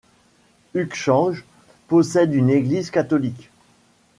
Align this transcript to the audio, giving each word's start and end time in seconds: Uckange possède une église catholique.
Uckange 0.73 1.45
possède 1.87 2.33
une 2.33 2.49
église 2.49 2.89
catholique. 2.89 3.51